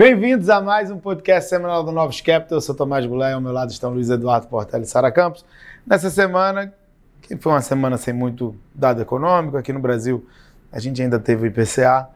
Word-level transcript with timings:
Bem-vindos 0.00 0.48
a 0.48 0.62
mais 0.62 0.90
um 0.90 0.98
podcast 0.98 1.50
semanal 1.50 1.84
do 1.84 1.92
Novos 1.92 2.22
Capital. 2.22 2.56
Eu 2.56 2.62
sou 2.62 2.74
Tomás 2.74 3.04
Goulart, 3.04 3.34
ao 3.34 3.40
meu 3.42 3.52
lado 3.52 3.70
estão 3.70 3.90
Luiz 3.90 4.08
Eduardo 4.08 4.46
Portela 4.46 4.82
e 4.82 4.86
Sara 4.86 5.12
Campos. 5.12 5.44
Nessa 5.86 6.08
semana, 6.08 6.72
que 7.20 7.36
foi 7.36 7.52
uma 7.52 7.60
semana 7.60 7.98
sem 7.98 8.14
muito 8.14 8.56
dado 8.74 9.02
econômico, 9.02 9.58
aqui 9.58 9.74
no 9.74 9.78
Brasil 9.78 10.26
a 10.72 10.80
gente 10.80 11.02
ainda 11.02 11.18
teve 11.18 11.42
o 11.42 11.46
IPCA. 11.46 12.08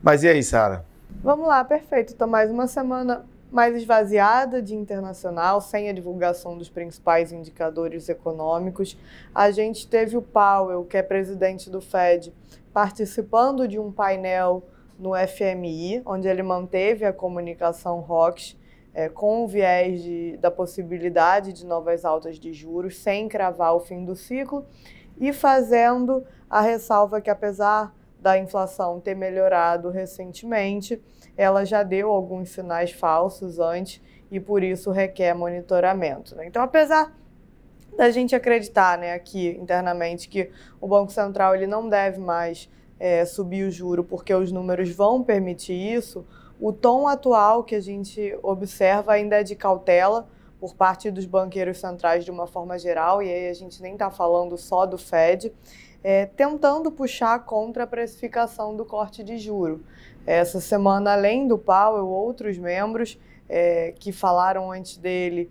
Mas 0.00 0.22
e 0.22 0.28
aí, 0.28 0.40
Sara? 0.40 0.84
Vamos 1.20 1.48
lá, 1.48 1.64
perfeito, 1.64 2.14
Tomás. 2.14 2.48
Uma 2.48 2.68
semana 2.68 3.24
mais 3.50 3.74
esvaziada 3.74 4.62
de 4.62 4.76
internacional, 4.76 5.60
sem 5.60 5.88
a 5.88 5.92
divulgação 5.92 6.56
dos 6.56 6.68
principais 6.68 7.32
indicadores 7.32 8.08
econômicos. 8.08 8.96
A 9.34 9.50
gente 9.50 9.88
teve 9.88 10.16
o 10.16 10.22
Powell, 10.22 10.84
que 10.84 10.96
é 10.96 11.02
presidente 11.02 11.68
do 11.68 11.80
Fed, 11.80 12.32
participando 12.72 13.66
de 13.66 13.80
um 13.80 13.90
painel 13.90 14.62
no 15.02 15.10
FMI, 15.16 16.00
onde 16.06 16.28
ele 16.28 16.44
manteve 16.44 17.04
a 17.04 17.12
comunicação 17.12 17.98
ROX 17.98 18.56
é, 18.94 19.08
com 19.08 19.42
o 19.42 19.48
viés 19.48 20.00
de, 20.00 20.36
da 20.36 20.48
possibilidade 20.48 21.52
de 21.52 21.66
novas 21.66 22.04
altas 22.04 22.38
de 22.38 22.52
juros, 22.52 22.98
sem 22.98 23.28
cravar 23.28 23.74
o 23.74 23.80
fim 23.80 24.04
do 24.04 24.14
ciclo, 24.14 24.64
e 25.18 25.32
fazendo 25.32 26.24
a 26.48 26.60
ressalva 26.60 27.20
que, 27.20 27.28
apesar 27.28 27.92
da 28.20 28.38
inflação 28.38 29.00
ter 29.00 29.16
melhorado 29.16 29.90
recentemente, 29.90 31.02
ela 31.36 31.64
já 31.64 31.82
deu 31.82 32.08
alguns 32.08 32.50
sinais 32.50 32.92
falsos 32.92 33.58
antes 33.58 34.00
e 34.30 34.38
por 34.38 34.62
isso 34.62 34.92
requer 34.92 35.34
monitoramento. 35.34 36.36
Né? 36.36 36.46
Então, 36.46 36.62
apesar 36.62 37.12
da 37.96 38.08
gente 38.12 38.36
acreditar 38.36 38.96
né, 38.96 39.14
aqui 39.14 39.48
internamente 39.60 40.28
que 40.28 40.48
o 40.80 40.86
Banco 40.86 41.10
Central 41.10 41.56
ele 41.56 41.66
não 41.66 41.88
deve 41.88 42.20
mais 42.20 42.70
é, 43.02 43.24
subir 43.24 43.66
o 43.66 43.70
juro 43.70 44.04
porque 44.04 44.32
os 44.32 44.52
números 44.52 44.88
vão 44.90 45.24
permitir 45.24 45.72
isso, 45.72 46.24
o 46.60 46.72
tom 46.72 47.08
atual 47.08 47.64
que 47.64 47.74
a 47.74 47.80
gente 47.80 48.38
observa 48.44 49.14
ainda 49.14 49.40
é 49.40 49.42
de 49.42 49.56
cautela 49.56 50.28
por 50.60 50.76
parte 50.76 51.10
dos 51.10 51.26
banqueiros 51.26 51.78
centrais 51.78 52.24
de 52.24 52.30
uma 52.30 52.46
forma 52.46 52.78
geral, 52.78 53.20
e 53.20 53.28
aí 53.28 53.48
a 53.48 53.54
gente 53.54 53.82
nem 53.82 53.94
está 53.94 54.08
falando 54.08 54.56
só 54.56 54.86
do 54.86 54.96
Fed 54.96 55.52
é, 56.04 56.26
tentando 56.26 56.92
puxar 56.92 57.44
contra 57.44 57.82
a 57.82 57.86
precificação 57.88 58.76
do 58.76 58.84
corte 58.84 59.24
de 59.24 59.36
juro. 59.36 59.84
Essa 60.24 60.60
semana, 60.60 61.14
além 61.14 61.48
do 61.48 61.58
Powell, 61.58 62.06
outros 62.06 62.56
membros 62.56 63.18
é, 63.48 63.94
que 63.98 64.12
falaram 64.12 64.70
antes 64.70 64.96
dele 64.96 65.50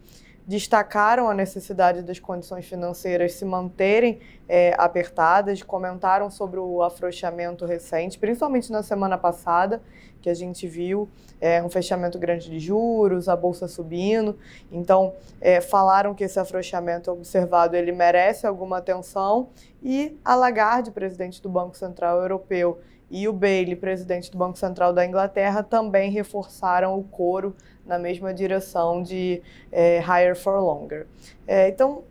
destacaram 0.52 1.30
a 1.30 1.34
necessidade 1.34 2.02
das 2.02 2.20
condições 2.20 2.66
financeiras 2.66 3.36
se 3.36 3.46
manterem 3.46 4.20
é, 4.50 4.76
apertadas, 4.78 5.64
comentaram 5.64 6.30
sobre 6.30 6.60
o 6.60 6.84
afrouxamento 6.84 7.66
recente, 7.66 8.20
principalmente 8.20 8.70
na 8.70 8.84
semana 8.84 9.18
passada, 9.18 9.82
que 10.22 10.30
a 10.30 10.34
gente 10.34 10.68
viu 10.68 11.10
é, 11.40 11.64
um 11.64 11.70
fechamento 11.70 12.20
grande 12.20 12.50
de 12.50 12.60
juros, 12.60 13.30
a 13.30 13.36
bolsa 13.36 13.66
subindo. 13.66 14.38
Então, 14.70 15.14
é, 15.40 15.62
falaram 15.62 16.14
que 16.14 16.26
esse 16.26 16.38
afrouxamento 16.38 17.10
observado 17.10 17.78
ele 17.78 17.94
merece 17.94 18.46
alguma 18.46 18.80
atenção 18.80 19.52
e 19.82 20.20
a 20.24 20.36
Lagarde, 20.36 20.92
presidente 20.92 21.42
do 21.42 21.48
Banco 21.48 21.78
Central 21.78 22.22
Europeu, 22.22 22.82
e 23.10 23.28
o 23.28 23.34
Bailey, 23.34 23.76
presidente 23.76 24.32
do 24.32 24.38
Banco 24.38 24.58
Central 24.58 24.94
da 24.94 25.06
Inglaterra, 25.06 25.62
também 25.62 26.10
reforçaram 26.10 26.98
o 26.98 27.04
coro 27.04 27.54
na 27.92 28.00
mesma 28.00 28.34
direção 28.34 29.04
de 29.04 29.42
é, 29.70 30.00
higher 30.00 30.34
for 30.34 30.62
longer. 30.62 31.06
É, 31.46 31.68
então, 31.68 32.04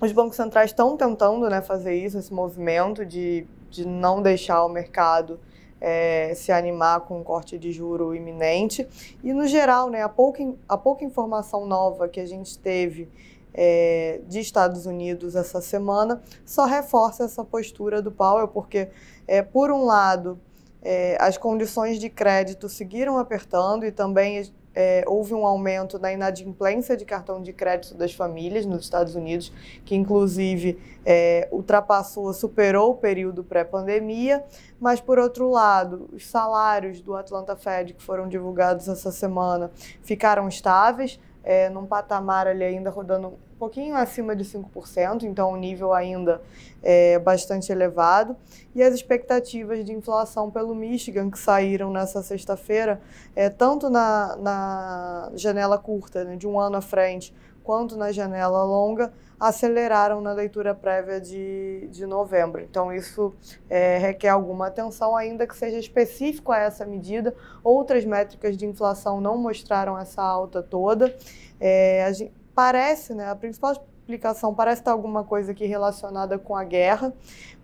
os 0.00 0.10
bancos 0.10 0.36
centrais 0.36 0.70
estão 0.70 0.96
tentando 0.96 1.50
né, 1.50 1.60
fazer 1.60 1.94
isso, 1.94 2.16
esse 2.16 2.32
movimento 2.32 3.04
de, 3.04 3.46
de 3.70 3.86
não 3.86 4.22
deixar 4.22 4.64
o 4.64 4.70
mercado 4.70 5.38
é, 5.78 6.32
se 6.34 6.50
animar 6.50 7.00
com 7.00 7.20
um 7.20 7.22
corte 7.22 7.58
de 7.58 7.70
juro 7.72 8.14
iminente. 8.14 8.88
E, 9.22 9.34
no 9.34 9.46
geral, 9.46 9.90
né, 9.90 10.02
a, 10.02 10.08
pouca, 10.08 10.42
a 10.66 10.78
pouca 10.78 11.04
informação 11.04 11.66
nova 11.66 12.08
que 12.08 12.18
a 12.18 12.26
gente 12.26 12.58
teve 12.58 13.06
é, 13.52 14.18
de 14.26 14.40
Estados 14.40 14.86
Unidos 14.86 15.36
essa 15.36 15.60
semana 15.60 16.22
só 16.42 16.64
reforça 16.64 17.24
essa 17.24 17.44
postura 17.44 18.00
do 18.00 18.10
Powell, 18.10 18.48
porque, 18.48 18.88
é, 19.28 19.42
por 19.42 19.70
um 19.70 19.84
lado, 19.84 20.40
é, 20.82 21.16
as 21.20 21.38
condições 21.38 21.98
de 22.00 22.10
crédito 22.10 22.68
seguiram 22.68 23.16
apertando 23.16 23.86
e 23.86 23.92
também 23.92 24.52
é, 24.74 25.04
houve 25.06 25.34
um 25.34 25.46
aumento 25.46 25.98
na 25.98 26.12
inadimplência 26.12 26.96
de 26.96 27.04
cartão 27.04 27.42
de 27.42 27.52
crédito 27.52 27.94
das 27.94 28.12
famílias 28.12 28.64
nos 28.64 28.82
Estados 28.82 29.14
Unidos, 29.14 29.52
que 29.84 29.94
inclusive 29.94 30.78
é, 31.04 31.48
ultrapassou, 31.50 32.32
superou 32.32 32.92
o 32.92 32.96
período 32.96 33.44
pré-pandemia, 33.44 34.44
mas 34.80 35.00
por 35.00 35.18
outro 35.18 35.50
lado, 35.50 36.08
os 36.12 36.26
salários 36.26 37.00
do 37.00 37.14
Atlanta 37.14 37.56
Fed 37.56 37.94
que 37.94 38.02
foram 38.02 38.28
divulgados 38.28 38.88
essa 38.88 39.10
semana 39.10 39.70
ficaram 40.02 40.48
estáveis, 40.48 41.20
é, 41.44 41.68
num 41.68 41.86
patamar 41.86 42.46
ali 42.46 42.64
ainda 42.64 42.88
rodando 42.88 43.34
pouquinho 43.62 43.94
acima 43.94 44.34
de 44.34 44.44
5%, 44.44 45.22
então 45.22 45.52
um 45.52 45.56
nível 45.56 45.92
ainda 45.92 46.42
é, 46.82 47.16
bastante 47.20 47.70
elevado. 47.70 48.34
E 48.74 48.82
as 48.82 48.92
expectativas 48.92 49.84
de 49.84 49.92
inflação 49.92 50.50
pelo 50.50 50.74
Michigan, 50.74 51.30
que 51.30 51.38
saíram 51.38 51.92
nessa 51.92 52.24
sexta-feira, 52.24 53.00
é, 53.36 53.48
tanto 53.48 53.88
na, 53.88 54.36
na 54.36 55.30
janela 55.36 55.78
curta, 55.78 56.24
né, 56.24 56.34
de 56.34 56.44
um 56.44 56.58
ano 56.58 56.78
à 56.78 56.80
frente, 56.80 57.32
quanto 57.62 57.96
na 57.96 58.10
janela 58.10 58.64
longa, 58.64 59.12
aceleraram 59.38 60.20
na 60.20 60.32
leitura 60.32 60.74
prévia 60.74 61.20
de, 61.20 61.86
de 61.88 62.04
novembro. 62.04 62.60
Então, 62.60 62.92
isso 62.92 63.32
é, 63.70 63.96
requer 63.96 64.30
alguma 64.30 64.66
atenção, 64.66 65.14
ainda 65.14 65.46
que 65.46 65.56
seja 65.56 65.78
específico 65.78 66.50
a 66.50 66.58
essa 66.58 66.84
medida. 66.84 67.32
Outras 67.62 68.04
métricas 68.04 68.56
de 68.56 68.66
inflação 68.66 69.20
não 69.20 69.38
mostraram 69.38 69.96
essa 69.96 70.20
alta 70.20 70.60
toda. 70.64 71.16
É, 71.60 72.12
gente, 72.12 72.41
parece, 72.54 73.14
né, 73.14 73.30
a 73.30 73.34
principal 73.34 73.72
explicação 73.72 74.54
parece 74.54 74.80
estar 74.80 74.92
alguma 74.92 75.24
coisa 75.24 75.52
aqui 75.52 75.66
relacionada 75.66 76.38
com 76.38 76.56
a 76.56 76.64
guerra, 76.64 77.12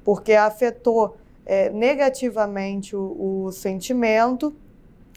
porque 0.05 0.33
afetou 0.33 1.17
é, 1.45 1.71
negativamente 1.71 2.95
o, 2.95 3.45
o 3.45 3.53
sentimento 3.53 4.55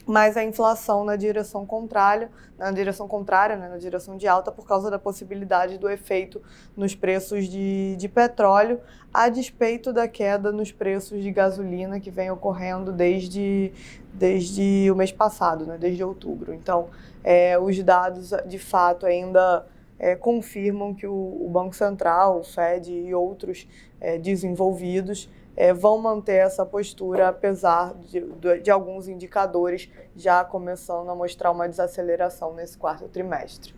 mas 0.06 0.36
a 0.38 0.44
inflação 0.44 1.04
na 1.04 1.16
direção 1.16 1.66
contrária, 1.66 2.30
na 2.58 2.72
direção 2.72 3.08
contrária, 3.08 3.56
né, 3.56 3.70
na 3.70 3.78
direção 3.78 4.18
de 4.18 4.28
alta, 4.28 4.52
por 4.52 4.66
causa 4.66 4.90
da 4.90 5.00
possibilidade 5.00 5.78
do 5.78 5.90
efeito 5.90 6.42
nos 6.76 6.96
preços 6.96 7.48
de, 7.48 7.96
de 7.98 8.08
petróleo, 8.08 8.80
a 9.14 9.30
despeito 9.30 9.92
da 9.92 10.08
queda 10.08 10.52
nos 10.52 10.72
preços 10.72 11.22
de 11.22 11.32
gasolina 11.32 12.00
que 12.00 12.10
vem 12.10 12.32
ocorrendo 12.32 12.92
desde, 12.92 13.72
desde 14.14 14.90
o 14.92 14.96
mês 14.96 15.12
passado, 15.12 15.66
né, 15.66 15.78
desde 15.78 16.04
outubro. 16.04 16.54
Então, 16.54 16.90
é, 17.24 17.58
os 17.60 17.82
dados 17.84 18.32
de 18.48 18.58
fato 18.58 19.06
ainda 19.06 19.66
é, 20.00 20.16
confirmam 20.16 20.96
que 20.96 21.06
o, 21.06 21.14
o, 21.14 21.48
Banco 21.48 21.76
Central, 21.76 22.40
o 22.40 22.44
Fed 22.44 22.92
e 22.92 23.14
outros 23.14 23.68
é, 24.00 24.18
desenvolvidos 24.18 25.30
é, 25.56 25.74
vão 25.74 25.98
manter 25.98 26.36
essa 26.36 26.66
postura, 26.66 27.30
apesar 27.30 27.94
de, 27.96 28.22
de, 28.62 28.72
alguns 28.72 29.08
indicadores 29.08 29.90
já 30.16 30.44
começando 30.44 31.10
a 31.10 31.16
mostrar 31.16 31.52
uma 31.52 31.68
desaceleração 31.68 32.54
nesse 32.54 32.78
quarto 32.78 33.08
trimestre. 33.08 33.74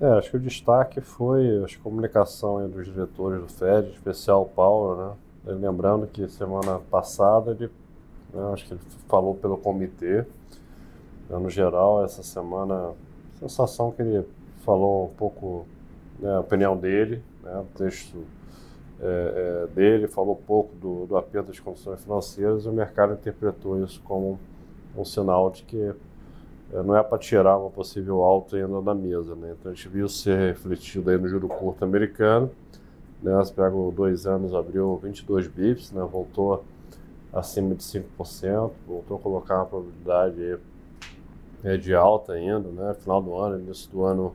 É, 0.00 0.06
acho 0.18 0.30
que 0.30 0.36
o 0.36 0.40
destaque 0.40 1.00
foi 1.00 1.64
a 1.64 1.82
comunicação 1.82 2.68
dos 2.68 2.86
diretores 2.86 3.40
do 3.40 3.48
FED, 3.48 3.88
em 3.88 3.92
especial 3.92 4.42
o 4.42 4.46
Paulo, 4.46 4.96
né? 4.96 5.12
Lembrando 5.54 6.06
que 6.06 6.26
semana 6.28 6.80
passada 6.90 7.50
ele, 7.50 7.70
né, 8.32 8.52
acho 8.52 8.66
que 8.66 8.74
ele 8.74 8.80
falou 9.06 9.34
pelo 9.34 9.58
comitê, 9.58 10.24
né, 11.28 11.38
no 11.38 11.50
geral, 11.50 12.02
essa 12.02 12.22
semana, 12.22 12.92
sensação 13.38 13.92
que 13.92 14.00
ele 14.00 14.26
falou 14.64 15.06
um 15.06 15.14
pouco 15.14 15.66
né, 16.18 16.34
a 16.34 16.40
opinião 16.40 16.76
dele, 16.76 17.22
né, 17.42 17.58
o 17.58 17.78
texto 17.78 18.24
é, 19.00 19.64
é, 19.64 19.66
dele, 19.74 20.08
falou 20.08 20.36
pouco 20.36 20.74
do, 20.76 21.06
do 21.06 21.16
aperto 21.16 21.48
das 21.48 21.60
condições 21.60 22.00
financeiras 22.00 22.64
e 22.64 22.68
o 22.68 22.72
mercado 22.72 23.14
interpretou 23.14 23.82
isso 23.82 24.00
como 24.04 24.38
um 24.96 25.04
sinal 25.04 25.50
de 25.50 25.64
que 25.64 25.92
é, 26.72 26.82
não 26.82 26.96
é 26.96 27.02
para 27.02 27.18
tirar 27.18 27.58
uma 27.58 27.70
possível 27.70 28.22
alta 28.22 28.56
ainda 28.56 28.80
da 28.80 28.94
mesa. 28.94 29.34
Né? 29.34 29.54
Então 29.58 29.72
a 29.72 29.74
gente 29.74 29.88
viu 29.88 30.08
ser 30.08 30.36
refletido 30.54 31.10
aí 31.10 31.18
no 31.18 31.28
juro 31.28 31.48
curto 31.48 31.84
americano. 31.84 32.50
Né? 33.22 33.32
Pega 33.54 33.76
dois 33.94 34.26
anos, 34.26 34.54
abriu 34.54 34.98
22 35.02 35.46
bips, 35.48 35.92
né? 35.92 36.06
voltou 36.10 36.64
acima 37.32 37.74
de 37.74 37.82
5%, 37.82 38.70
voltou 38.86 39.16
a 39.16 39.20
colocar 39.20 39.56
uma 39.56 39.66
probabilidade 39.66 40.58
é, 41.64 41.76
de 41.76 41.94
alta 41.94 42.34
ainda, 42.34 42.68
né? 42.68 42.94
final 42.94 43.20
do 43.20 43.36
ano, 43.36 43.58
início 43.58 43.90
do 43.90 44.04
ano, 44.04 44.34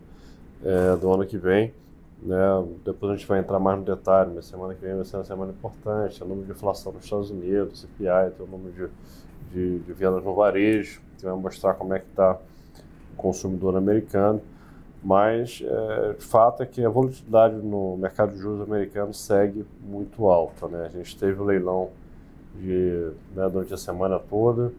é, 0.64 0.96
do 0.98 1.12
ano 1.12 1.26
que 1.26 1.38
vem. 1.38 1.74
Né? 2.22 2.38
Depois 2.84 3.14
a 3.14 3.16
gente 3.16 3.28
vai 3.28 3.40
entrar 3.40 3.60
mais 3.60 3.80
no 3.80 3.86
detalhe, 3.86 4.32
mas 4.36 4.46
semana 4.46 4.76
que 4.76 4.82
vem 4.82 4.96
vai 4.96 5.06
ser 5.06 5.18
uma 5.18 5.24
semana 5.24 5.52
importante, 5.52 6.22
o 6.24 6.28
número 6.28 6.46
de 6.46 6.52
inflação 6.52 6.92
nos 6.92 7.04
Estados 7.04 7.32
Unidos, 7.32 7.82
CPI, 7.82 8.32
tem 8.36 8.46
o 8.46 8.50
número 8.50 8.74
de, 8.74 8.90
de, 9.54 9.80
de 9.80 9.94
vendas 9.94 10.24
no 10.24 10.34
varejo, 10.36 11.02
que 11.18 11.26
vai 11.26 11.36
mostrar 11.36 11.74
como 11.76 11.94
é 11.94 12.00
que 12.00 12.08
está 12.10 12.38
o 13.14 13.16
consumidor 13.16 13.76
americano. 13.76 14.42
Mas 15.02 15.64
é, 15.66 16.16
fato 16.20 16.62
é 16.62 16.66
que 16.66 16.84
a 16.84 16.90
volatilidade 16.90 17.56
no 17.56 17.96
mercado 17.96 18.34
de 18.34 18.38
juros 18.38 18.62
americano 18.62 19.14
segue 19.14 19.66
muito 19.82 20.28
alta. 20.28 20.68
Né? 20.68 20.88
A 20.88 20.90
gente 20.90 21.18
teve 21.18 21.40
o 21.40 21.46
leilão 21.46 21.90
de, 22.56 23.12
né, 23.34 23.48
durante 23.50 23.74
a 23.74 23.78
semana 23.78 24.20
toda, 24.20 24.74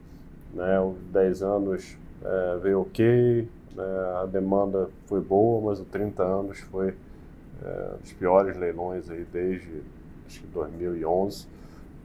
né, 0.53 0.79
os 0.81 0.97
10 1.11 1.43
anos 1.43 1.97
é, 2.23 2.59
veio 2.63 2.83
ok, 2.83 3.49
né, 3.75 3.85
a 4.23 4.27
demanda 4.27 4.91
foi 5.07 5.21
boa, 5.21 5.71
mas 5.71 5.81
o 5.81 5.85
30 5.85 6.23
anos 6.23 6.59
foi 6.59 6.95
é, 7.63 7.97
dos 8.01 8.13
piores 8.13 8.57
leilões 8.57 9.11
aí 9.11 9.25
desde 9.33 9.83
acho 10.27 10.41
que 10.41 10.47
2011. 10.49 11.47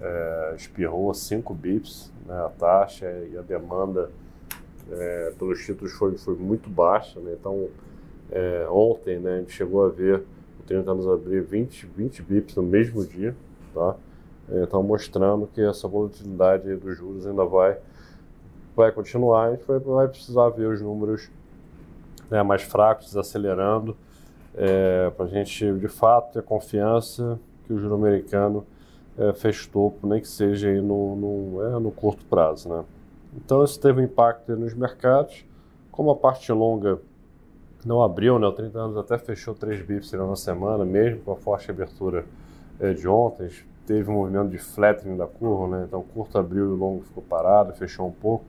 É, 0.02 0.54
espirrou 0.58 1.14
5 1.14 1.54
bips 1.54 2.12
né, 2.26 2.36
a 2.38 2.50
taxa 2.50 3.10
e 3.32 3.38
a 3.38 3.42
demanda 3.42 4.12
é, 4.92 5.34
pelos 5.40 5.64
títulos 5.66 5.94
foi, 5.94 6.18
foi 6.18 6.36
muito 6.36 6.70
baixa. 6.70 7.20
Né, 7.20 7.36
então, 7.40 7.70
é, 8.32 8.68
ontem 8.70 9.20
né, 9.20 9.36
a 9.36 9.40
gente 9.40 9.54
chegou 9.54 9.86
a 9.86 9.90
ver 9.90 10.24
o 10.60 10.64
30 10.68 10.92
anos 10.92 11.08
abrir 11.08 11.42
20, 11.42 11.86
20 11.86 12.22
bips 12.24 12.56
no 12.56 12.64
mesmo 12.64 13.06
dia. 13.06 13.36
Tá? 13.74 13.96
Então, 14.50 14.84
mostrando 14.84 15.48
que 15.48 15.62
essa 15.62 15.88
volatilidade 15.88 16.76
dos 16.76 16.98
juros 16.98 17.26
ainda 17.26 17.46
vai, 17.46 17.78
vai 18.76 18.92
continuar. 18.92 19.48
A 19.48 19.52
gente 19.52 19.66
vai, 19.66 19.80
vai 19.80 20.08
precisar 20.08 20.50
ver 20.50 20.68
os 20.68 20.82
números 20.82 21.30
né, 22.30 22.44
mais 22.44 22.62
fracos, 22.62 23.08
desacelerando, 23.08 23.96
é, 24.58 25.10
para 25.12 25.26
a 25.26 25.28
gente 25.28 25.74
de 25.74 25.88
fato 25.88 26.34
ter 26.34 26.44
confiança 26.44 27.40
que 27.66 27.74
o 27.74 27.80
juro 27.80 27.96
americano 27.96 28.66
é, 29.18 29.34
fez 29.34 29.66
topo, 29.68 30.08
nem 30.08 30.22
que 30.22 30.28
seja 30.28 30.70
aí 30.70 30.82
no, 30.82 31.16
no, 31.16 31.64
é, 31.64 31.80
no 31.80 31.92
curto 31.92 32.26
prazo. 32.26 32.70
Né? 32.70 32.84
Então 33.36 33.64
isso 33.64 33.80
teve 33.80 34.02
um 34.02 34.04
impacto 34.04 34.56
nos 34.56 34.74
mercados. 34.74 35.46
Como 35.92 36.10
a 36.12 36.16
parte 36.16 36.52
longa 36.52 37.00
não 37.86 38.02
abriu, 38.02 38.40
né, 38.40 38.48
o 38.48 38.52
30 38.52 38.80
anos 38.80 38.98
até 38.98 39.18
fechou 39.18 39.54
3 39.54 39.82
bips 39.86 40.12
na 40.12 40.36
semana, 40.36 40.84
mesmo 40.84 41.22
com 41.22 41.32
a 41.32 41.36
forte 41.36 41.70
abertura 41.70 42.26
é, 42.80 42.94
de 42.94 43.08
ontem, 43.08 43.50
teve 43.86 44.10
um 44.10 44.16
movimento 44.16 44.50
de 44.50 44.58
flattening 44.58 45.16
da 45.16 45.28
curva, 45.28 45.78
né, 45.78 45.86
então 45.88 46.02
curto 46.02 46.38
abriu 46.38 46.66
e 46.66 46.70
o 46.70 46.76
longo 46.76 47.04
ficou 47.04 47.24
parado, 47.24 47.74
fechou 47.74 48.08
um 48.08 48.12
pouco. 48.12 48.46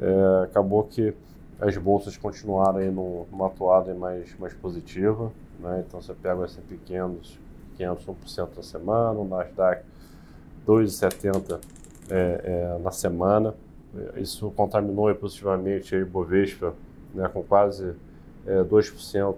É, 0.00 0.44
acabou 0.44 0.84
que 0.84 1.14
as 1.62 1.76
bolsas 1.76 2.16
continuaram 2.16 2.78
aí 2.78 2.90
numa 2.90 3.46
atuada 3.46 3.94
mais, 3.94 4.36
mais 4.36 4.52
positiva, 4.52 5.30
né? 5.60 5.84
então 5.86 6.02
você 6.02 6.12
pega 6.12 6.40
o 6.40 6.44
S&P 6.44 6.76
500, 6.84 7.38
500 7.76 8.06
1% 8.06 8.48
na 8.56 8.62
semana, 8.62 9.20
o 9.20 9.24
Nasdaq 9.24 9.84
2,70 10.66 11.60
é, 12.10 12.40
é, 12.44 12.78
na 12.82 12.90
semana, 12.90 13.54
isso 14.16 14.50
contaminou 14.56 15.14
positivamente 15.14 15.94
o 15.94 16.06
Bovespa 16.06 16.74
né, 17.14 17.28
com 17.28 17.44
quase 17.44 17.94
é, 18.44 18.64
2% 18.64 19.36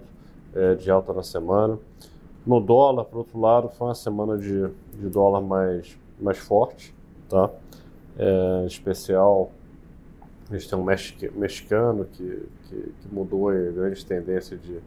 é, 0.55 0.75
de 0.75 0.89
alta 0.89 1.13
na 1.13 1.23
semana. 1.23 1.77
No 2.45 2.59
dólar, 2.59 3.05
por 3.05 3.19
outro 3.19 3.39
lado, 3.39 3.69
foi 3.69 3.87
uma 3.87 3.95
semana 3.95 4.37
de, 4.37 4.67
de 4.93 5.09
dólar 5.09 5.41
mais, 5.41 5.97
mais 6.19 6.37
forte, 6.37 6.93
tá? 7.27 7.49
É, 8.17 8.61
em 8.63 8.67
especial 8.67 9.51
a 10.49 10.53
gente 10.53 10.69
tem 10.69 10.77
um 10.77 10.83
mexicano 11.39 12.05
que, 12.05 12.43
que, 12.67 12.93
que 13.01 13.13
mudou 13.13 13.49
a 13.49 13.53
grande 13.53 14.05
tendência 14.05 14.55
de, 14.55 14.79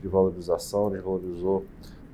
de 0.00 0.08
valorização, 0.08 0.90
desvalorizou 0.90 1.64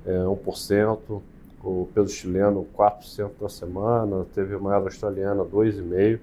é, 0.05 0.11
1%, 0.23 1.21
o 1.63 1.87
peso 1.93 2.09
chileno 2.09 2.65
4% 2.75 3.31
na 3.41 3.49
semana, 3.49 4.25
teve 4.33 4.55
a 4.55 4.59
moeda 4.59 4.85
australiana 4.85 5.43
2,5%, 5.43 6.19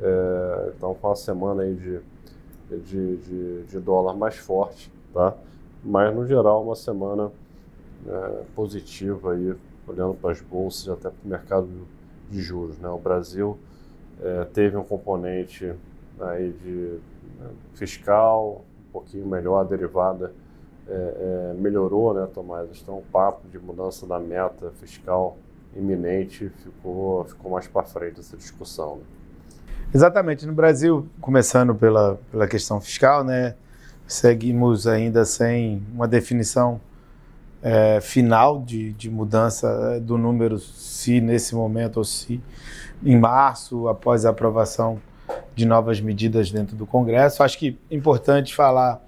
é, 0.00 0.72
então 0.76 0.94
foi 0.94 1.10
uma 1.10 1.16
semana 1.16 1.62
aí 1.62 1.74
de, 1.74 2.00
de, 2.78 3.16
de, 3.16 3.62
de, 3.64 3.78
dólar 3.80 4.14
mais 4.14 4.36
forte, 4.36 4.90
tá? 5.12 5.34
mas 5.84 6.14
no 6.14 6.26
geral 6.26 6.64
uma 6.64 6.76
semana 6.76 7.30
é, 8.06 8.42
positiva 8.54 9.32
aí, 9.32 9.54
olhando 9.86 10.14
para 10.14 10.32
as 10.32 10.40
bolsas 10.40 10.86
e 10.86 10.90
até 10.90 11.10
para 11.10 11.24
o 11.24 11.28
mercado 11.28 11.68
de 12.30 12.40
juros. 12.40 12.78
Né? 12.78 12.88
O 12.88 12.98
Brasil 12.98 13.58
é, 14.20 14.44
teve 14.44 14.76
um 14.76 14.84
componente 14.84 15.74
aí 16.20 16.52
de 16.52 16.98
né, 17.38 17.50
fiscal, 17.74 18.64
um 18.88 18.92
pouquinho 18.92 19.26
melhor, 19.26 19.60
a 19.60 19.64
derivada 19.64 20.32
é, 20.88 20.92
é, 20.92 21.54
melhorou, 21.54 22.14
né, 22.14 22.26
Tomás? 22.32 22.68
Então 22.82 22.98
o 22.98 23.02
papo 23.02 23.46
de 23.48 23.58
mudança 23.58 24.06
da 24.06 24.18
meta 24.18 24.70
fiscal 24.80 25.36
iminente 25.76 26.50
ficou, 26.62 27.24
ficou 27.24 27.52
mais 27.52 27.66
para 27.66 27.84
frente 27.84 28.20
essa 28.20 28.36
discussão. 28.36 28.96
Né? 28.96 29.02
Exatamente. 29.94 30.46
No 30.46 30.52
Brasil, 30.52 31.06
começando 31.20 31.74
pela, 31.74 32.18
pela 32.30 32.46
questão 32.46 32.80
fiscal, 32.80 33.24
né, 33.24 33.54
seguimos 34.06 34.86
ainda 34.86 35.24
sem 35.24 35.82
uma 35.94 36.08
definição 36.08 36.80
é, 37.62 38.00
final 38.00 38.62
de, 38.62 38.92
de 38.92 39.10
mudança 39.10 39.94
é, 39.96 40.00
do 40.00 40.16
número, 40.16 40.58
se 40.58 41.20
nesse 41.20 41.54
momento 41.54 41.98
ou 41.98 42.04
se 42.04 42.40
em 43.02 43.18
março, 43.18 43.88
após 43.88 44.24
a 44.24 44.30
aprovação 44.30 45.00
de 45.58 45.66
novas 45.66 46.00
medidas 46.00 46.52
dentro 46.52 46.76
do 46.76 46.86
Congresso. 46.86 47.42
Acho 47.42 47.58
que 47.58 47.76
é 47.90 47.96
importante 47.96 48.54
falar 48.54 49.04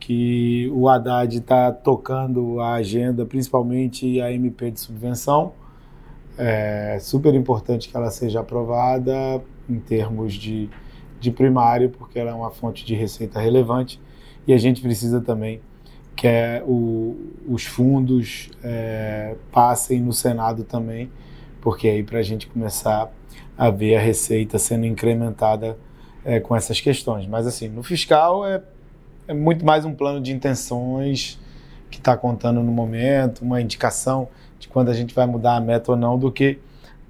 que 0.00 0.72
o 0.74 0.88
Haddad 0.88 1.36
está 1.36 1.70
tocando 1.70 2.60
a 2.60 2.72
agenda, 2.76 3.26
principalmente 3.26 4.18
a 4.22 4.32
MP 4.32 4.70
de 4.70 4.80
subvenção. 4.80 5.52
É 6.38 6.96
super 6.98 7.34
importante 7.34 7.90
que 7.90 7.96
ela 7.96 8.10
seja 8.10 8.40
aprovada 8.40 9.12
em 9.68 9.78
termos 9.78 10.32
de, 10.32 10.70
de 11.20 11.30
primário, 11.30 11.90
porque 11.90 12.18
ela 12.18 12.30
é 12.30 12.34
uma 12.34 12.50
fonte 12.50 12.86
de 12.86 12.94
receita 12.94 13.38
relevante 13.38 14.00
e 14.46 14.54
a 14.54 14.58
gente 14.58 14.80
precisa 14.80 15.20
também 15.20 15.60
que 16.16 16.26
é 16.26 16.62
o, 16.66 17.16
os 17.46 17.64
fundos 17.64 18.50
é, 18.64 19.34
passem 19.50 20.00
no 20.00 20.12
Senado 20.12 20.64
também, 20.64 21.10
porque 21.62 21.88
aí 21.88 22.02
para 22.02 22.18
a 22.18 22.22
gente 22.22 22.46
começar 22.46 23.10
a 23.56 23.70
ver 23.70 23.96
a 23.96 24.00
receita 24.00 24.58
sendo 24.58 24.84
incrementada 24.84 25.78
é, 26.24 26.40
com 26.40 26.54
essas 26.54 26.80
questões. 26.80 27.26
Mas, 27.26 27.46
assim, 27.46 27.68
no 27.68 27.82
fiscal 27.82 28.46
é, 28.46 28.62
é 29.28 29.32
muito 29.32 29.64
mais 29.64 29.84
um 29.84 29.94
plano 29.94 30.20
de 30.20 30.32
intenções 30.32 31.38
que 31.90 31.98
está 31.98 32.16
contando 32.16 32.62
no 32.62 32.72
momento, 32.72 33.42
uma 33.42 33.60
indicação 33.60 34.28
de 34.58 34.68
quando 34.68 34.90
a 34.90 34.94
gente 34.94 35.14
vai 35.14 35.26
mudar 35.26 35.56
a 35.56 35.60
meta 35.60 35.92
ou 35.92 35.96
não, 35.96 36.18
do 36.18 36.30
que 36.30 36.58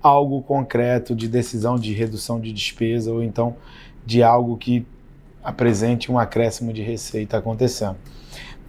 algo 0.02 0.42
concreto 0.42 1.14
de 1.14 1.28
decisão 1.28 1.76
de 1.76 1.92
redução 1.92 2.40
de 2.40 2.52
despesa 2.52 3.12
ou 3.12 3.22
então 3.22 3.56
de 4.04 4.22
algo 4.22 4.56
que 4.56 4.84
apresente 5.42 6.10
um 6.10 6.18
acréscimo 6.18 6.72
de 6.72 6.82
receita 6.82 7.38
acontecendo. 7.38 7.96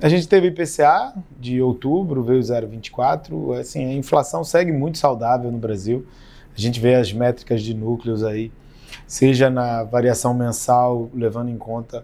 A 0.03 0.09
gente 0.09 0.27
teve 0.27 0.47
IPCA 0.47 1.13
de 1.39 1.61
outubro, 1.61 2.21
veio 2.21 2.41
0,24, 2.41 3.57
assim, 3.57 3.85
a 3.85 3.94
inflação 3.94 4.44
segue 4.44 4.69
muito 4.69 4.97
saudável 4.97 5.50
no 5.50 5.57
Brasil. 5.57 6.05
A 6.53 6.59
gente 6.59 6.77
vê 6.77 6.95
as 6.95 7.13
métricas 7.13 7.61
de 7.61 7.73
núcleos 7.73 8.21
aí, 8.21 8.51
seja 9.07 9.50
na 9.50 9.81
variação 9.86 10.33
mensal, 10.33 11.10
levando 11.13 11.48
em 11.48 11.57
conta 11.57 12.03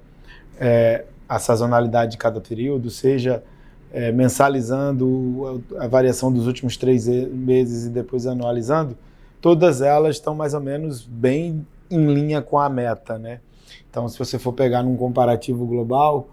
é, 0.57 1.03
a 1.27 1.39
sazonalidade 1.39 2.13
de 2.13 2.17
cada 2.17 2.39
período, 2.39 2.89
seja 2.89 3.43
é, 3.91 4.13
mensalizando 4.13 5.61
a 5.77 5.85
variação 5.89 6.31
dos 6.31 6.47
últimos 6.47 6.77
três 6.77 7.05
meses 7.05 7.87
e 7.87 7.89
depois 7.89 8.25
anualizando, 8.25 8.97
todas 9.41 9.81
elas 9.81 10.15
estão 10.15 10.33
mais 10.33 10.53
ou 10.53 10.61
menos 10.61 11.03
bem 11.03 11.67
em 11.91 12.13
linha 12.13 12.41
com 12.41 12.57
a 12.57 12.69
meta, 12.69 13.19
né? 13.19 13.41
Então, 13.89 14.07
se 14.07 14.17
você 14.17 14.39
for 14.39 14.53
pegar 14.53 14.83
num 14.83 14.95
comparativo 14.95 15.65
global, 15.65 16.29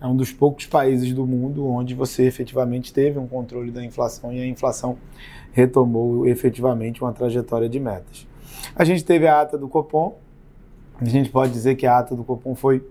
é 0.00 0.06
um 0.06 0.16
dos 0.16 0.32
poucos 0.32 0.66
países 0.66 1.12
do 1.12 1.26
mundo 1.26 1.66
onde 1.66 1.94
você 1.94 2.24
efetivamente 2.24 2.92
teve 2.92 3.18
um 3.18 3.26
controle 3.26 3.70
da 3.70 3.84
inflação 3.84 4.32
e 4.32 4.40
a 4.40 4.46
inflação 4.46 4.96
retomou 5.52 6.26
efetivamente 6.26 7.02
uma 7.02 7.12
trajetória 7.12 7.68
de 7.68 7.78
metas. 7.78 8.26
A 8.74 8.84
gente 8.84 9.04
teve 9.04 9.26
a 9.26 9.40
ata 9.40 9.58
do 9.58 9.68
Copom, 9.68 10.18
a 11.00 11.04
gente 11.04 11.30
pode 11.30 11.52
dizer 11.52 11.74
que 11.74 11.86
a 11.86 11.98
ata 11.98 12.14
do 12.14 12.24
Copom 12.24 12.54
foi 12.54 12.84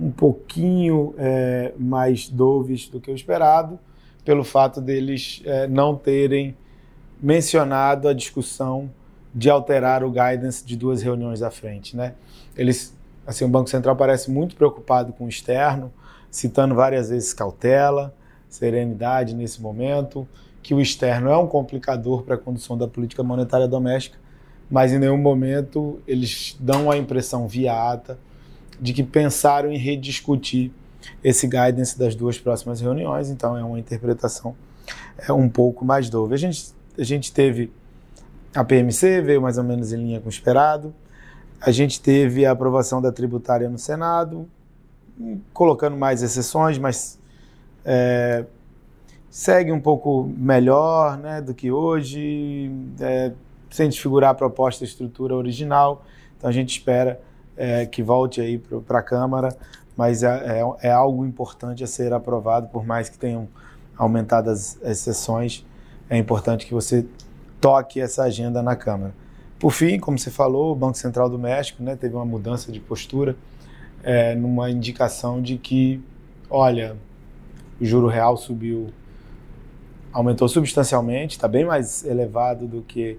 um 0.00 0.10
pouquinho 0.10 1.14
é, 1.18 1.72
mais 1.78 2.28
doves 2.28 2.88
do 2.88 3.00
que 3.00 3.10
o 3.10 3.14
esperado, 3.14 3.78
pelo 4.24 4.44
fato 4.44 4.80
deles 4.80 5.42
é, 5.44 5.66
não 5.66 5.96
terem 5.96 6.56
mencionado 7.20 8.08
a 8.08 8.12
discussão 8.12 8.90
de 9.34 9.50
alterar 9.50 10.04
o 10.04 10.10
guidance 10.10 10.64
de 10.64 10.76
duas 10.76 11.02
reuniões 11.02 11.42
à 11.42 11.50
frente, 11.50 11.96
né? 11.96 12.14
Eles, 12.56 12.96
assim, 13.26 13.44
o 13.44 13.48
Banco 13.48 13.68
Central 13.68 13.96
parece 13.96 14.30
muito 14.30 14.56
preocupado 14.56 15.12
com 15.12 15.24
o 15.24 15.28
externo, 15.28 15.92
citando 16.30 16.74
várias 16.74 17.10
vezes 17.10 17.32
cautela, 17.32 18.14
serenidade 18.48 19.34
nesse 19.34 19.60
momento, 19.60 20.26
que 20.62 20.74
o 20.74 20.80
externo 20.80 21.30
é 21.30 21.36
um 21.36 21.46
complicador 21.46 22.22
para 22.22 22.34
a 22.34 22.38
condução 22.38 22.76
da 22.76 22.86
política 22.86 23.22
monetária 23.22 23.68
doméstica, 23.68 24.18
mas 24.70 24.92
em 24.92 24.98
nenhum 24.98 25.18
momento 25.18 26.00
eles 26.06 26.56
dão 26.60 26.90
a 26.90 26.96
impressão 26.96 27.48
via 27.48 27.72
ata 27.72 28.18
de 28.80 28.92
que 28.92 29.02
pensaram 29.02 29.72
em 29.72 29.78
rediscutir 29.78 30.70
esse 31.22 31.46
guidance 31.46 31.98
das 31.98 32.14
duas 32.14 32.38
próximas 32.38 32.80
reuniões, 32.80 33.30
então 33.30 33.56
é 33.56 33.64
uma 33.64 33.78
interpretação 33.78 34.54
é 35.26 35.32
um 35.32 35.48
pouco 35.48 35.84
mais 35.84 36.08
dúvida. 36.08 36.34
A 36.34 36.38
gente, 36.38 36.72
a 36.98 37.02
gente 37.02 37.32
teve 37.32 37.72
a 38.54 38.64
PMC, 38.64 39.20
veio 39.22 39.42
mais 39.42 39.58
ou 39.58 39.64
menos 39.64 39.92
em 39.92 39.96
linha 39.96 40.20
com 40.20 40.26
o 40.26 40.30
esperado, 40.30 40.94
a 41.60 41.70
gente 41.70 42.00
teve 42.00 42.46
a 42.46 42.52
aprovação 42.52 43.02
da 43.02 43.10
tributária 43.10 43.68
no 43.68 43.78
Senado, 43.78 44.48
colocando 45.52 45.96
mais 45.96 46.22
exceções, 46.22 46.78
mas 46.78 47.18
é, 47.84 48.44
segue 49.30 49.72
um 49.72 49.80
pouco 49.80 50.24
melhor 50.36 51.18
né, 51.18 51.40
do 51.40 51.54
que 51.54 51.70
hoje, 51.70 52.70
é, 53.00 53.32
sem 53.70 53.88
desfigurar 53.88 54.30
a 54.30 54.34
proposta 54.34 54.84
e 54.84 54.86
estrutura 54.86 55.34
original. 55.34 56.04
Então 56.36 56.48
a 56.48 56.52
gente 56.52 56.70
espera 56.70 57.20
é, 57.56 57.86
que 57.86 58.02
volte 58.02 58.40
aí 58.40 58.58
para 58.58 59.00
a 59.00 59.02
Câmara, 59.02 59.56
mas 59.96 60.22
é, 60.22 60.60
é, 60.60 60.88
é, 60.88 60.92
algo 60.92 61.26
importante 61.26 61.82
a 61.82 61.86
ser 61.86 62.12
aprovado, 62.12 62.68
por 62.68 62.86
mais 62.86 63.08
que 63.08 63.18
tenham 63.18 63.48
aumentado 63.96 64.48
as, 64.48 64.78
sessões, 64.94 65.66
é 66.08 66.16
importante 66.16 66.64
que 66.64 66.72
você 66.72 67.04
toque 67.60 68.00
essa 68.00 68.22
agenda 68.22 68.62
na 68.62 68.76
Câmara. 68.76 69.12
Por 69.58 69.72
fim, 69.72 69.98
como 69.98 70.16
você 70.16 70.30
falou, 70.30 70.70
o 70.70 70.74
Banco 70.76 70.96
Central 70.96 71.28
do 71.28 71.36
México 71.36 71.82
né, 71.82 71.96
teve 71.96 72.14
uma 72.14 72.24
mudança 72.24 72.70
de 72.70 72.78
postura, 72.78 73.34
é, 74.02 74.34
numa 74.34 74.70
indicação 74.70 75.40
de 75.40 75.56
que, 75.58 76.00
olha, 76.48 76.96
o 77.80 77.84
juro 77.84 78.06
real 78.06 78.36
subiu, 78.36 78.90
aumentou 80.12 80.48
substancialmente, 80.48 81.36
está 81.36 81.46
bem 81.46 81.64
mais 81.64 82.04
elevado 82.04 82.66
do 82.66 82.82
que 82.82 83.18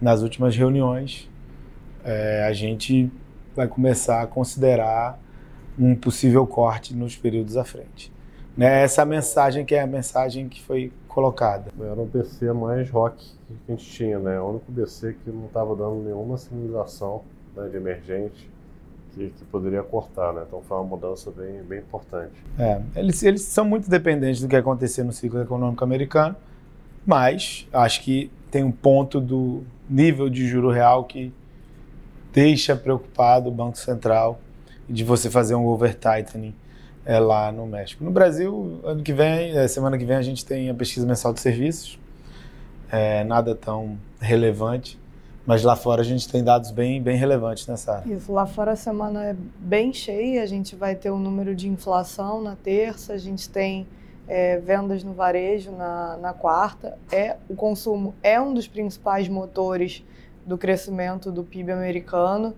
nas 0.00 0.22
últimas 0.22 0.56
reuniões. 0.56 1.28
É, 2.04 2.44
a 2.46 2.52
gente 2.52 3.10
vai 3.54 3.68
começar 3.68 4.22
a 4.22 4.26
considerar 4.26 5.20
um 5.78 5.94
possível 5.94 6.46
corte 6.46 6.94
nos 6.94 7.16
períodos 7.16 7.56
à 7.56 7.64
frente. 7.64 8.12
Né? 8.56 8.82
Essa 8.82 9.04
mensagem 9.04 9.64
que 9.64 9.74
é 9.74 9.82
a 9.82 9.86
mensagem 9.86 10.48
que 10.48 10.62
foi 10.62 10.92
colocada. 11.08 11.72
Era 11.80 12.00
o 12.00 12.06
BC 12.06 12.52
mais 12.52 12.88
rock 12.90 13.24
que 13.46 13.72
a 13.72 13.76
gente 13.76 13.84
tinha, 13.90 14.18
né? 14.18 14.40
O 14.40 14.50
único 14.50 14.70
BC 14.70 15.16
que 15.24 15.30
não 15.30 15.46
estava 15.46 15.74
dando 15.74 16.02
nenhuma 16.04 16.36
sinalização 16.36 17.22
né, 17.56 17.68
de 17.68 17.76
emergente 17.76 18.48
que, 19.14 19.30
que, 19.30 19.44
poderia 19.46 19.82
cortar, 19.82 20.32
né? 20.32 20.42
Então 20.46 20.62
foi 20.62 20.76
uma 20.76 20.84
mudança 20.84 21.30
bem, 21.30 21.62
bem 21.62 21.78
importante. 21.80 22.32
É, 22.58 22.80
eles, 22.96 23.22
eles 23.22 23.42
são 23.42 23.64
muito 23.64 23.88
dependentes 23.88 24.40
do 24.40 24.48
que 24.48 24.56
acontecer 24.56 25.02
no 25.02 25.12
ciclo 25.12 25.40
econômico 25.40 25.82
americano, 25.84 26.36
mas 27.06 27.66
acho 27.72 28.02
que 28.02 28.30
tem 28.50 28.64
um 28.64 28.72
ponto 28.72 29.20
do 29.20 29.62
nível 29.88 30.28
de 30.28 30.46
juro 30.46 30.70
real 30.70 31.04
que 31.04 31.32
deixa 32.32 32.76
preocupado 32.76 33.48
o 33.48 33.52
Banco 33.52 33.78
Central 33.78 34.40
de 34.88 35.04
você 35.04 35.30
fazer 35.30 35.54
um 35.54 35.66
over 35.66 35.94
tightening 35.94 36.54
é, 37.04 37.18
lá 37.18 37.50
no 37.52 37.66
México. 37.66 38.04
No 38.04 38.10
Brasil, 38.10 38.80
ano 38.84 39.02
que 39.02 39.12
vem, 39.12 39.56
é, 39.56 39.66
semana 39.68 39.96
que 39.96 40.04
vem, 40.04 40.16
a 40.16 40.22
gente 40.22 40.44
tem 40.44 40.68
a 40.68 40.74
pesquisa 40.74 41.06
mensal 41.06 41.32
de 41.32 41.40
serviços, 41.40 41.98
é, 42.90 43.24
nada 43.24 43.54
tão 43.54 43.98
relevante, 44.20 44.98
mas 45.46 45.62
lá 45.62 45.74
fora 45.74 46.02
a 46.02 46.04
gente 46.04 46.28
tem 46.28 46.44
dados 46.44 46.70
bem, 46.70 47.02
bem 47.02 47.16
relevantes 47.16 47.66
nessa 47.66 47.96
área. 47.96 48.12
Isso, 48.12 48.32
lá 48.32 48.46
fora 48.46 48.72
a 48.72 48.76
semana 48.76 49.24
é 49.24 49.36
bem 49.58 49.92
cheia, 49.92 50.42
a 50.42 50.46
gente 50.46 50.76
vai 50.76 50.94
ter 50.94 51.10
o 51.10 51.14
um 51.14 51.18
número 51.18 51.54
de 51.54 51.68
inflação 51.68 52.40
na 52.40 52.56
terça, 52.56 53.14
a 53.14 53.18
gente 53.18 53.48
tem 53.48 53.86
é, 54.28 54.58
vendas 54.58 55.02
no 55.02 55.12
varejo 55.12 55.72
na, 55.72 56.16
na 56.18 56.32
quarta. 56.32 56.96
É, 57.10 57.36
o 57.48 57.54
consumo 57.54 58.14
é 58.22 58.40
um 58.40 58.54
dos 58.54 58.68
principais 58.68 59.28
motores 59.28 60.04
do 60.46 60.56
crescimento 60.56 61.32
do 61.32 61.42
PIB 61.42 61.72
americano 61.72 62.54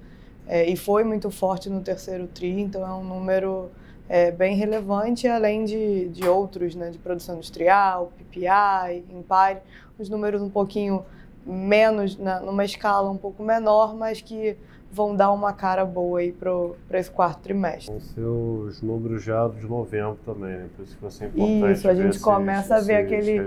é, 0.47 0.69
e 0.69 0.77
foi 0.77 1.05
muito 1.05 1.31
forte 1.31 1.71
no 1.71 1.81
terceiro 1.81 2.27
TRI, 2.27 2.61
então 2.61 2.87
é 2.87 2.93
um 2.93 3.05
número 3.05 3.71
é, 4.09 4.31
bem 4.31 4.57
relevante, 4.57 5.27
além 5.27 5.65
de, 5.65 6.09
de 6.09 6.29
outros, 6.29 6.75
né, 6.75 6.91
de 6.91 6.99
produção 6.99 7.37
industrial, 7.37 8.12
PPI, 8.19 9.05
Empire, 9.11 9.62
os 9.99 10.09
números 10.09 10.43
um 10.43 10.51
pouquinho 10.51 11.05
menos, 11.45 12.17
na, 12.17 12.41
numa 12.41 12.65
escala 12.65 13.11
um 13.11 13.17
pouco 13.17 13.43
menor, 13.43 13.95
mas 13.95 14.21
que 14.21 14.57
vão 14.93 15.17
dar 15.17 15.33
uma 15.33 15.55
cara 15.55 15.87
boa 15.87 16.21
aí 16.21 16.33
para 16.33 16.99
esse 16.99 17.11
quarto 17.11 17.41
trimestre. 17.41 17.91
Vão 17.91 18.01
ser 18.01 18.21
os 18.21 18.83
números 18.83 19.23
já 19.23 19.49
de 19.49 19.67
novembro 19.67 20.19
também, 20.25 20.55
né? 20.55 20.69
por 20.77 20.83
isso 20.83 20.95
que 20.95 21.03
vai 21.03 21.11
ser 21.11 21.27
importante 21.29 21.73
Isso, 21.73 21.89
a 21.89 21.95
gente 21.95 22.21
começa 22.21 22.77
esses, 22.77 22.91
a 22.91 22.93
ver 22.93 22.97
aquele, 22.97 23.41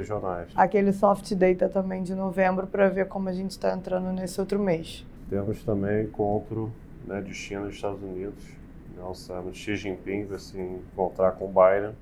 aquele 0.56 0.92
soft 0.92 1.32
data 1.36 1.70
também 1.70 2.02
de 2.02 2.16
novembro 2.16 2.66
para 2.66 2.90
ver 2.90 3.08
como 3.08 3.30
a 3.30 3.34
gente 3.34 3.52
está 3.52 3.74
entrando 3.74 4.12
nesse 4.12 4.40
outro 4.40 4.58
mês. 4.60 5.06
Temos 5.30 5.64
também 5.64 6.06
encontro 6.06 6.72
né, 7.06 7.22
de 7.22 7.34
China 7.34 7.68
e 7.68 7.70
Estados 7.70 8.02
Unidos, 8.02 8.44
né, 8.98 9.54
Xi 9.54 9.75
Jinping 9.75 10.25
vai 10.25 10.40
se 10.40 10.60
encontrar 10.60 11.34
com 11.34 11.46
o 11.46 11.48
Biden, 11.48 11.96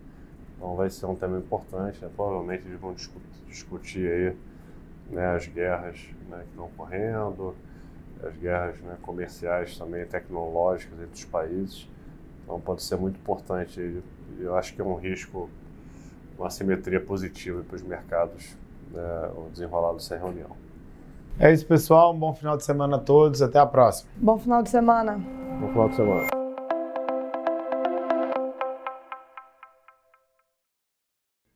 então 0.55 0.75
vai 0.75 0.89
ser 0.89 1.05
um 1.05 1.15
tema 1.15 1.37
importante, 1.37 2.01
né? 2.01 2.09
provavelmente 2.15 2.65
eles 2.65 2.79
vão 2.79 2.93
discutir, 2.93 3.27
discutir 3.47 4.07
aí 4.09 4.35
né, 5.09 5.35
as 5.35 5.47
guerras 5.47 5.99
né, 6.29 6.39
que 6.39 6.49
estão 6.49 6.65
ocorrendo, 6.65 7.55
as 8.23 8.35
guerras 8.37 8.79
né, 8.81 8.95
comerciais 9.01 9.77
também, 9.77 10.05
tecnológicas 10.05 10.99
entre 10.99 11.15
os 11.15 11.25
países. 11.25 11.87
Então 12.43 12.59
pode 12.59 12.83
ser 12.83 12.97
muito 12.97 13.17
importante. 13.17 14.01
Eu 14.39 14.55
acho 14.55 14.73
que 14.73 14.81
é 14.81 14.83
um 14.83 14.95
risco, 14.95 15.49
uma 16.37 16.49
simetria 16.49 16.99
positiva 16.99 17.63
para 17.63 17.75
os 17.75 17.83
mercados, 17.83 18.55
né, 18.91 19.31
o 19.35 19.49
desenrolar 19.49 19.93
dessa 19.93 20.17
reunião. 20.17 20.51
É 21.39 21.51
isso, 21.51 21.65
pessoal. 21.65 22.13
Um 22.13 22.19
bom 22.19 22.33
final 22.33 22.55
de 22.57 22.63
semana 22.63 22.97
a 22.97 22.99
todos. 22.99 23.41
Até 23.41 23.59
a 23.59 23.65
próxima. 23.65 24.09
Bom 24.15 24.37
final 24.37 24.61
de 24.61 24.69
semana. 24.69 25.19
Bom 25.59 25.69
final 25.69 25.89
de 25.89 25.95
semana. 25.95 26.42